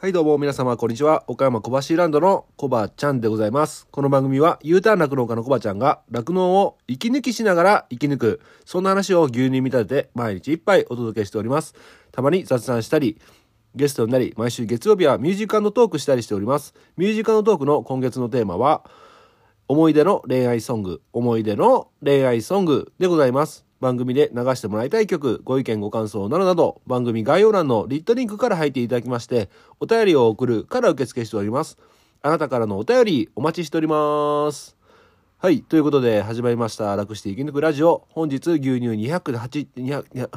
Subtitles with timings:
[0.00, 1.24] はいどうも皆様こんにちは。
[1.26, 3.88] 岡山小橋ランドのコバちゃんでございます。
[3.90, 11.74] この番組は U ターン酪農家のコバちゃんが酪農を息抜きしながら生き抜く、そんな話を牛乳に見立てて毎日一杯お届けしております。
[12.12, 13.20] たまに雑談したり、
[13.74, 16.74] ゲストになり、毎週月曜日はミュージカルのトークしたりしております。
[16.96, 18.88] ミュージカルのトークの今月のテーマは、
[19.66, 23.67] 思い出の恋愛ソング、思い出の恋愛ソングでございます。
[23.80, 29.48] 番組で流してもらいたい曲、ご意見ご感想などなど、番組概要欄のリットリンクから入っていただきまして、
[29.80, 31.78] お便りを送るから受付しております。
[32.22, 34.76] あなたからのお便りお待ちしております。
[35.38, 35.62] はい。
[35.62, 36.96] ということで始まりました。
[36.96, 38.06] 楽して生き抜くラジオ。
[38.08, 40.28] 本日牛乳208、200、200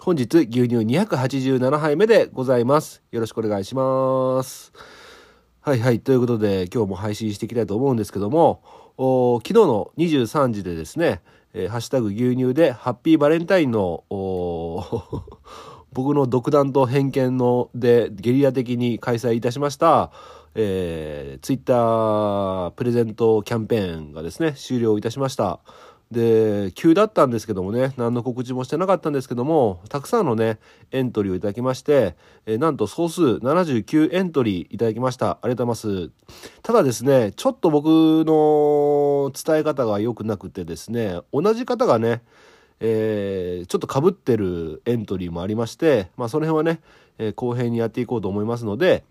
[0.00, 3.04] 本日牛乳287杯目でございます。
[3.12, 4.72] よろしくお願いします。
[5.60, 6.00] はいはい。
[6.00, 8.62] ということで、今日も配信していきたいと思うんですけども、
[9.44, 11.22] 昨日の23時でですね、
[11.58, 14.04] えーハッシュタグ牛乳でハッピーバレンタインの、
[15.92, 20.12] 僕の独断と偏見のでゲリラ的に開催いたしました、
[20.54, 25.60] えー、ツイッタープレゼントキャンペーンがですね、終了いたしました。
[26.10, 30.58] で、急だったんですけどもね、何の告知もしてなかったんですけども、たくさんのね、
[30.92, 32.14] エントリーをいただきまして、
[32.46, 35.38] えーなんと総数79エントリーいただきました。
[35.42, 36.12] ありがとうございます。
[36.62, 37.86] ただですね、ちょっと僕
[38.24, 42.22] の伝え方が良くなくてですね、同じ方がね、
[42.78, 46.80] えーちょっと被ってるエントリーもありまして、まあその辺はね、
[47.18, 49.02] えー後編にやっていこうと思いますので、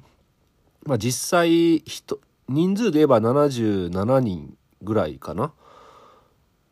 [0.85, 5.51] まあ実際人、人数で言えば77人ぐらいかな。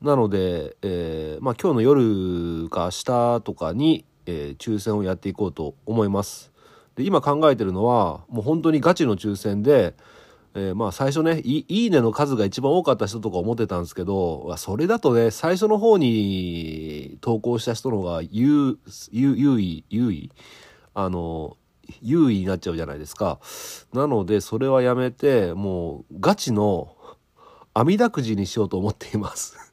[0.03, 6.51] なので、えーまあ今日の夜か明日とかに、えー抽選をやっていこうと思います。
[6.95, 9.95] で、今考えてるのは、もう本当にガチの抽選で、
[10.55, 18.77] えーまあ最初ねい、いいねの数が一番多かった人とか思ってたんですけど、それだとね、最初の方に投稿した人の方が優、
[19.11, 20.31] 優優位、優位？
[20.93, 21.55] あの、
[22.01, 23.39] 優位になっちゃうじゃないですか。
[23.93, 26.97] なので、それはやめて、もうガチの
[27.73, 29.72] 網だくじにしようと思っています。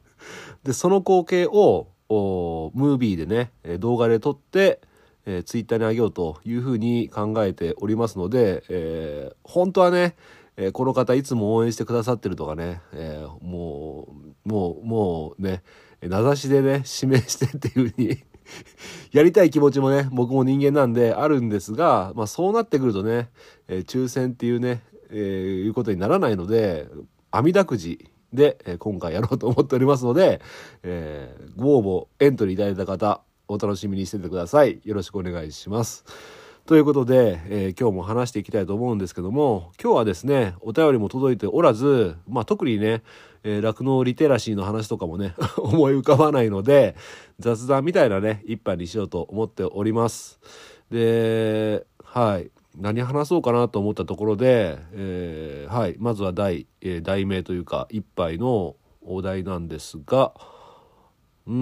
[0.64, 4.80] で、その光景を、ムービーでね、動画で撮って、
[5.26, 10.16] えーツイッターに上げようというふうに考えておりますので、えー本当はね、
[10.56, 14.08] えーこの方いつも応援してくださってるとかね、えーも
[14.44, 15.62] う、もう、もうね、
[16.02, 18.18] 名指しでね、指名してっていうふうに
[19.12, 23.30] やりたい気持ちもね、僕も人間なんであるんですが、まあそうなってくるとね、
[23.68, 26.88] え抽選っていうね、えいうことにならないので、
[27.30, 30.40] 網だくじで、え今回やろうと思っておりますので、
[30.82, 34.80] えーご応募、エントリーいただいた方、お楽しみにしててください。
[34.84, 36.04] よろしくお願いします。
[36.66, 43.02] ということで、えー今日も話していきたいと思うんですけども、今日はですね、お便りも届いておらず、まあ特にね、
[43.42, 46.94] えー酪農リテラシーの話とかもね、 思い浮かばないので、
[47.40, 50.38] 雑談みたいなね、一杯にしようと思っております。
[50.90, 52.50] で、はい。
[52.76, 55.96] 何話そうかなと思ったところで、えーはい。
[55.98, 60.32] まずは題、えー題名というか、一杯のお題なんですが、
[61.46, 61.54] うー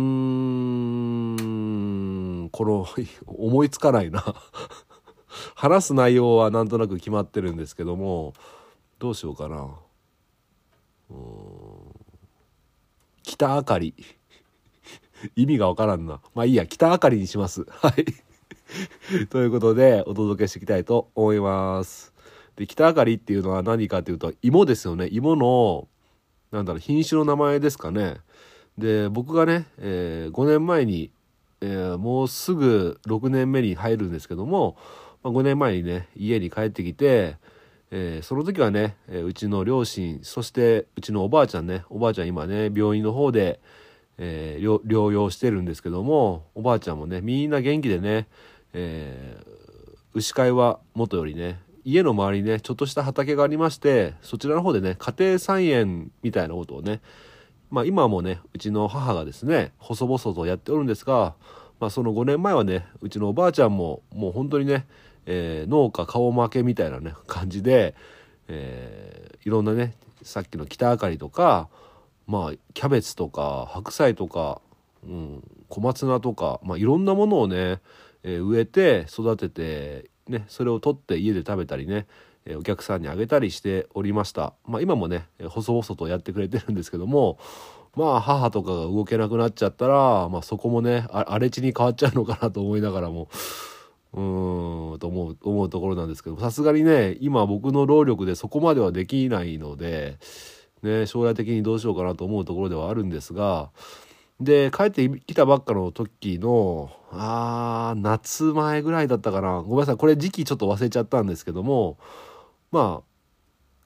[2.44, 2.86] ん、この、
[3.26, 4.22] 思いつかないな。
[5.54, 8.34] 話す内容はなんとなく決まってるんですけども、
[8.98, 9.70] どうしようかな。
[11.10, 11.98] うん
[13.22, 13.94] 北あかり。
[15.36, 16.20] 意味がわからんな。
[16.34, 17.64] まあいいや、北あかりにします。
[17.68, 18.04] はい。
[19.30, 22.12] ということで、お届けしていきたいと思います。
[22.56, 25.08] で、北あかりっていうのは何かというと、芋ですよね。
[25.10, 25.88] 芋の、
[26.50, 28.16] なんだろう、品種の名前ですかね。
[28.76, 31.10] で、僕がね、えー5年前に、
[31.60, 34.76] えーもうすぐ6年目に入るんですけども、
[35.22, 37.36] まあ、5年前にね、家に帰ってきて、
[37.90, 43.60] えーその時はね、えうちの両親、そしてうちのおばあちゃんね、おばあちゃん今ね、病院の方で、
[44.18, 48.26] え療養してるんですけども、おばあちゃんもね、みんな元気でね、
[48.72, 49.58] えー
[50.14, 57.00] 牛飼いは元よりね、家の周りにね、ちょっとした畑がありまして、そちらの方でね、家庭菜園みたいなことをね、
[57.70, 61.34] まあ今もね、うちの母がですね、細々とやっておるんですが、
[61.78, 64.86] まあその5年前はね、うちのおばあちゃんももう本当にね、
[65.26, 67.94] えー農家顔負けみたいなね、感じで、
[68.48, 71.68] えーいろんなね、さっきの北あかりとか、
[72.26, 74.60] まあキャベツとか白菜とか、
[75.04, 77.80] うん、小松菜とか、まあいろんなものをね、
[78.22, 82.06] えー植えて育てて、ね、それを取って家で食べたりね、
[82.44, 84.54] えーお客さんにあげたりしておりました。
[84.66, 87.38] まあ今もね、細々とやってくれてるんですけども、
[87.94, 93.28] まあ母とかが動けなくなっちゃったら、まあそこもね、荒れ地に変わっちゃうのかなと思いながらも、
[94.12, 100.18] うーん、と思う、思うところなんですけど、さすがにね、今僕の労力でそこまではできないので、
[100.82, 103.70] ね、将来的にどうしようかなと思うところではあるんですが、
[104.40, 109.62] で帰ってきたばっかの時のあー夏前ぐらいだったかな。
[109.62, 109.96] ごめんなさい。
[109.96, 111.98] これ時期ちょっと忘れちゃったんですけども
[112.70, 113.08] まあ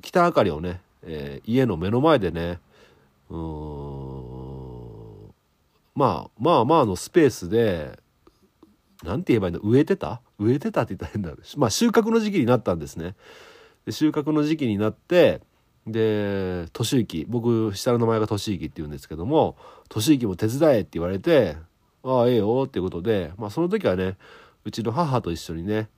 [0.02, 2.58] 北あかりをね、えー家の目の前でね
[3.30, 3.36] うー
[5.28, 5.32] ん
[5.94, 7.98] まあまあまあのスペースで
[9.02, 10.20] なんて言えばいいの植えてた？
[10.38, 11.32] 植えてたって言ったら変だ。
[11.56, 13.14] まあ収穫の時期になったんですね。
[13.86, 15.40] で収穫の時期になって
[15.86, 19.56] で俊之僕下の名前が俊之って言うんですけども
[19.88, 21.56] 俊之も手伝えって言われて
[22.04, 24.16] ああええよっていうことでまあその時はね
[24.64, 25.88] うちの母と一緒にね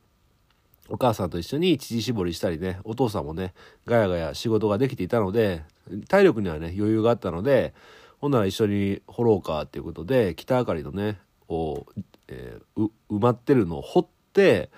[0.89, 3.55] お母さんと一緒に乳搾りしたりねお父さんもね
[3.87, 5.65] ガヤガヤ仕事ができていたので
[6.09, 7.75] 体力にはね余裕があったので
[8.21, 11.87] ほんなら一緒に掘ろうかっていうことで北あかりのねを、
[12.29, 14.71] えー埋まってるのを掘って、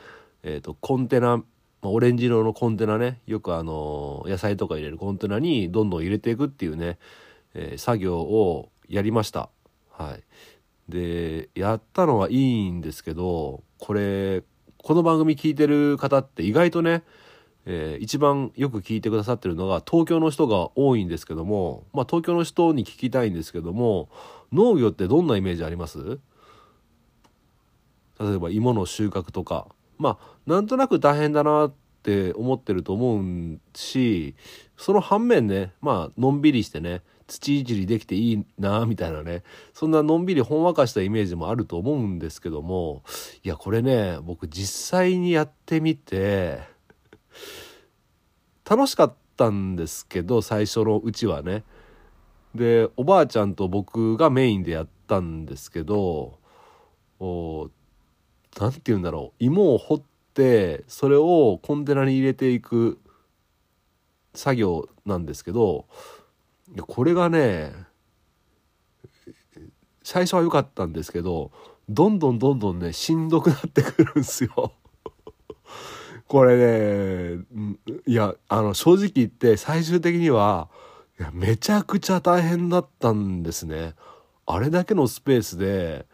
[0.42, 1.42] えー、とコンテナ、
[1.86, 6.98] まあ、オレンジ色のコンテナねよくあの野菜とか入れるコンテナにどんどん入れていくっていうね、
[7.54, 9.50] えー作業をやりました。
[9.90, 10.22] はい、
[10.92, 14.42] でやったのはいいんですけどこれ
[14.78, 17.04] この番組聞いてる方って意外とね、
[17.66, 24.08] えー一番よく聞いてくださってるのが東京の人が多いんですけども、まあ、東京の人に聞きたいんですけども
[24.52, 26.18] 農業ってどんなイメージあります？
[28.18, 29.68] 例えば芋の収穫とか
[29.98, 34.34] まあなんとなく大変だなって思ってると思うし
[34.76, 39.42] その反面ねまあのんびりしてね土いじりできていいなみたいなね
[39.74, 43.02] そんなのんびりほんわかしたイメージもあると思うんですけども
[43.42, 46.60] いやこれね僕実際にやってみて
[48.68, 51.64] 楽しかったんですけど最初のうちはね。
[52.54, 56.38] でおばあちゃんと僕がメインでやったんですけど
[58.58, 60.02] おなんて言うんだろう芋を掘っ
[60.34, 62.98] てそれをコンテナに入れていく
[64.34, 65.86] 作業なんですけど
[66.86, 67.72] これがね
[70.02, 71.50] 最初は良かったんですけど
[71.88, 74.72] どんどんどんどんねしんどくなってくるんですよ。
[76.26, 77.44] これね
[78.06, 80.68] いやあの正直言って最終的には
[81.18, 83.94] いやめちゃくちゃ大変だったんですね。
[84.46, 86.06] あれだけのスペースで、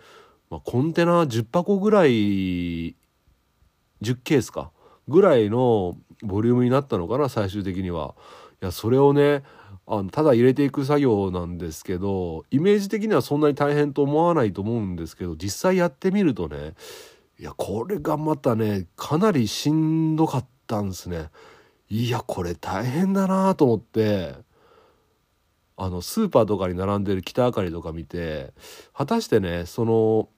[0.52, 2.94] まあ、コンテナ10箱ぐらい10
[4.22, 4.70] ケースか
[5.08, 8.14] ぐらいのボリュームになったのかな最終的には。
[8.60, 9.44] いやそれをね
[9.86, 16.74] あのただ入れていく作業なんですけどイメージ的にはそんなに大変と思わないと思うんですけど実際やってみるとね
[17.40, 21.30] いやこれがまたねかなりしんどかったんですね。
[21.88, 24.34] いやこれ大変だなと思って
[25.78, 28.52] あのスーパーとかに並んでる北あかりとか見て
[28.92, 30.28] 果たしてねその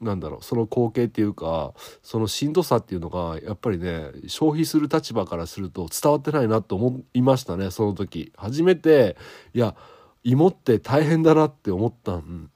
[0.00, 8.32] なんだろうその光景っていうかそのしんどさっていうのがやっぱりね消費する立場からすると伝わってないなと思いましたねその時。
[8.36, 9.16] 初めて
[9.54, 9.74] いや
[10.22, 12.50] 芋って大変だなって思ったん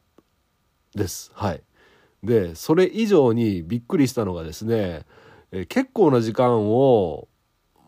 [0.95, 1.31] です。
[1.35, 1.63] はい。
[2.23, 5.07] でそれ以上にびっくりしたのがですね
[5.53, 7.29] え結構な時間を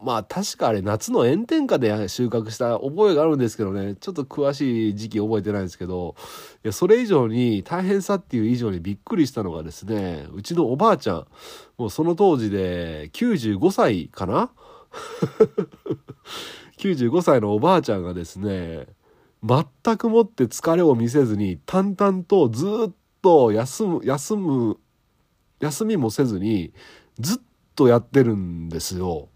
[0.02, 3.96] まあ確かあれ夏の炎天下で収穫した覚えがあるんですけどね。
[3.96, 6.14] ちょっと詳しい時期覚えてないんですけど。
[6.64, 11.26] いやそれ以上に大変さっていう以上にびっくりしたのがですねうちのおばあちゃん。
[11.76, 14.50] もうその当時で95歳かな？
[16.78, 18.86] 95歳のおばあちゃんがですね
[19.42, 22.92] 全くもって疲れを見せずに淡々とずっ
[23.22, 24.78] と休む休む
[25.60, 26.72] 休みもせずに
[27.18, 27.38] ずっ
[27.74, 29.28] とやってるんですよ。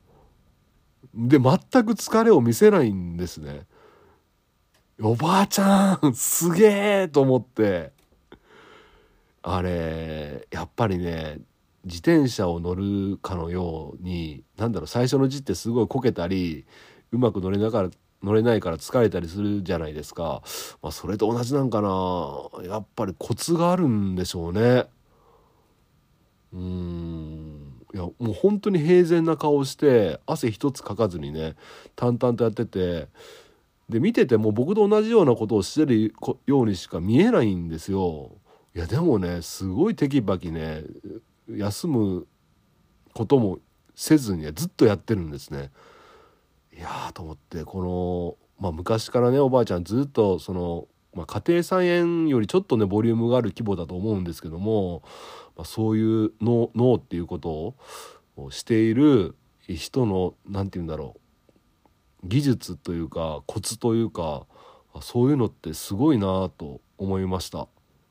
[1.14, 3.66] で全く疲れを見せないんですね。
[5.00, 7.92] おばあちゃんすげえと思って。
[9.42, 11.38] あれやっぱりね
[11.84, 16.64] 自転車を乗るかのようになんだろう最初のうちってすごいこけたり
[17.12, 17.90] うまく乗れながら
[18.22, 20.42] 乗れないから疲れたりするじゃないですか、
[20.82, 22.48] まあ、それと同じなんかな。
[22.64, 24.86] やっぱりコツがあるんでしょうね。
[26.54, 27.63] うん。
[27.94, 31.54] いやもう本当に平然な顔して汗一つかかずにね
[31.94, 33.06] 淡々とやってて
[33.88, 36.12] で見てても僕と同じようなことをしてる
[36.46, 38.32] ようにしか見えないんですよ。
[38.74, 40.82] いやでもねすごいテキパキね
[41.48, 42.26] 休む
[43.12, 43.58] ことも
[43.94, 45.70] せずにずっとやってるんですね。
[46.76, 55.04] いやと思ってこの、まあ、昔からねおばあちゃんずっとその、まあ、家庭菜園よりちょっとねボリュームがある規模だと思うんですけども、
[55.56, 57.74] まあ、そういう脳脳っていうこと
[58.36, 61.16] をしている人の何て言うんだろ
[62.22, 64.46] う技術というかコツというか
[65.00, 67.68] そういうのってすごいなと思いました。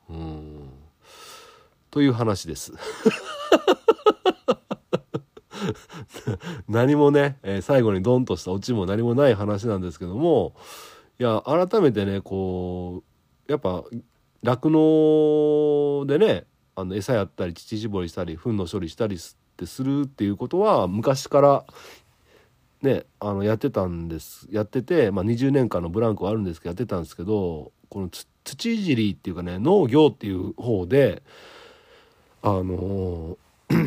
[0.08, 0.70] うん
[1.90, 2.72] という話です。
[6.68, 10.54] 何もね、えー最後にドンとしたオチも何もない話なんですけども
[11.18, 13.02] いや改めてねこ
[13.48, 13.84] うやっぱ
[14.42, 16.44] 酪農でね
[16.76, 19.18] あの餌やったり乳搾りしたり糞の処理したりっ
[19.56, 21.64] てするっていうことは昔から
[22.82, 28.08] ねあのやってたんですやってて、まあ、20年間のブランクはあるんですけどやってたんですけどこの
[28.44, 31.22] 土いじりっていうかね農業っていう方で
[32.42, 33.38] あの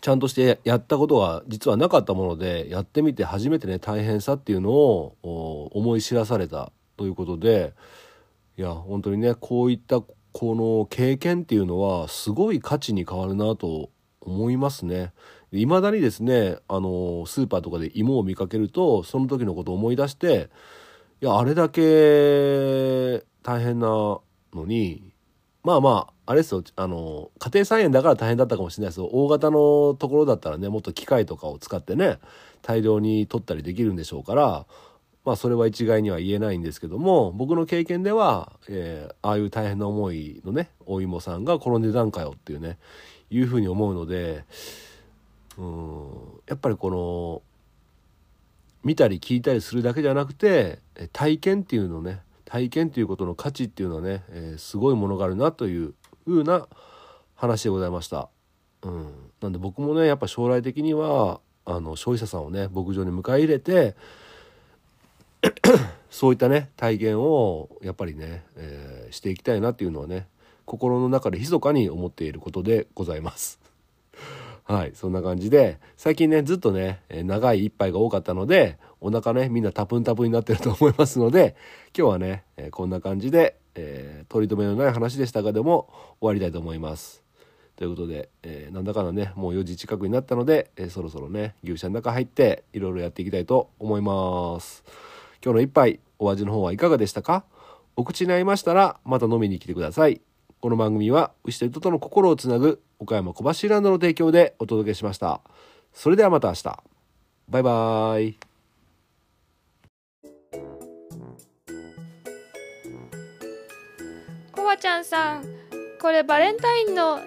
[0.00, 7.74] ちゃんとしてやったことが実はなかったものでやってみて初めてね大変さっていうのを思い知らされたということで
[8.56, 10.02] いや本当にねこういった
[10.38, 13.88] この経験っていうのはすごい価値に変わるなと
[14.20, 15.14] 思いますね。
[15.50, 20.50] いまだにですねあのスーパーとかで芋を見かけるとその時のことを思い出して
[21.22, 25.14] いやあれだけ大変なのに
[25.64, 32.18] まあまああれですよあの家庭菜園だから大変だったかもしれないですよ大型のところだったらねもっと機械とかを使ってね
[32.60, 34.66] 大量に取ったりできるんでしょうから
[35.26, 42.78] まあそれは一概には言えないんですけども僕の経験では、えー、ああいう大変な思いのねお芋さんがこの値段かよっていうね
[43.28, 44.44] いうふうに思うので
[45.58, 46.08] うん
[46.46, 47.42] やっぱりこの
[48.84, 50.78] 見たり聞いたりするだけじゃなくて
[51.12, 56.68] 体験っていうのね体験っていうことの価値っていうのはね、えー、すごいものがあるなというふうな
[57.34, 58.28] 話でございました。
[58.82, 63.96] うん、なんで僕もねやっぱ将来的にはあの消費者さんをね牧場に迎え入れて
[66.16, 70.28] そういったね体験をやっぱりね、えー、していきたいなっていうのはね
[70.64, 73.60] 心の中で密かに思っていることでございます。
[74.64, 81.54] はい、そんな感じで、最近ね、ずっとね、長い一杯が多かったので、お腹ね、みんなタプンタプンになってると思いますので、
[81.96, 85.88] 今日はね、えこんな感じで、えー、取り留めのない話でしたがでも
[86.20, 87.22] 終わりたいと思います。
[87.76, 94.82] ということで、えー、なんだかんだね、もう4時近くになったので、えー、そろそろね、牛舎の中入っていろいろやっていきたいと思います。
[95.44, 97.44] 今日の一杯、お味の方はいかがでしたか？
[97.96, 100.20] お口に合いましたら、また飲みに来てください。
[100.60, 105.40] この番組は牛と人との心をつなぐ岡山小橋ランドの提供でお届けしました。
[105.92, 106.82] それではまた明日。
[107.48, 108.38] バイバーイ。
[114.52, 115.44] コバちゃんさん、
[116.00, 117.20] これバレンタインの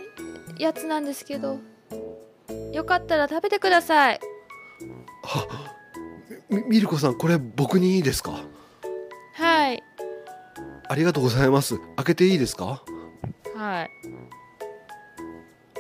[0.58, 1.60] やつなんですけど、
[2.74, 4.20] よかったら食べてください。
[5.24, 5.76] は
[6.50, 8.32] みミルコさんこれ僕にいいですか？
[8.32, 8.59] はい
[10.90, 11.78] ありがとうございます。
[11.98, 12.84] 開けていいですか？
[13.56, 13.90] はい。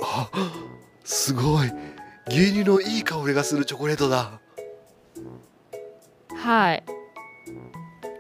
[0.01, 0.29] あ
[1.03, 1.71] すごい。
[2.27, 4.39] 牛乳のいい香りがするチョコレートだ。
[6.35, 6.83] はい。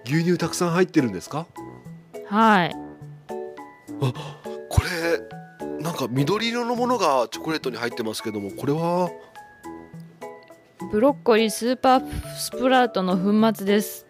[0.05, 1.45] 牛乳たくさん入ってるんですか？
[2.27, 2.75] はい。
[4.01, 4.13] あ
[4.69, 9.11] これなんか緑色のものがチョコレートに入ってますけどもこれは？
[10.91, 14.07] ブロッコリースーパースプラウトの粉末です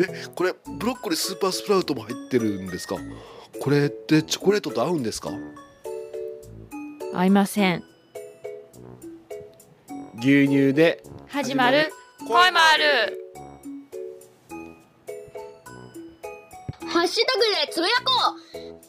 [0.00, 2.96] えこれブロッコリースーパースプラウトも入ってるんですか？
[3.60, 5.30] これってチョコレートと合うんですか？
[7.14, 7.82] 合いません。
[10.20, 11.02] 牛乳で。
[11.28, 11.92] 始まる。
[12.26, 13.24] 声もある
[16.88, 18.12] ハッシュタグでつぶやこ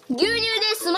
[0.10, 0.14] う。
[0.16, 0.40] 牛乳で
[0.76, 0.98] スマ